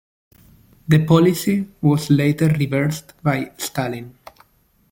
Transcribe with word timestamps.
The 0.87 1.05
policy 1.05 1.67
was 1.79 2.09
later 2.09 2.47
reversed 2.47 3.13
by 3.21 3.51
Stalin. 3.59 4.17